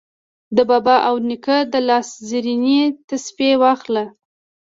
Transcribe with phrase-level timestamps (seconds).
[0.55, 4.03] د بابا او د نیکه د لاس زرینې تسپې واخله